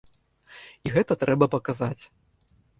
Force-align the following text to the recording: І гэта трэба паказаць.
І 0.87 0.95
гэта 0.95 1.19
трэба 1.25 1.45
паказаць. 1.59 2.03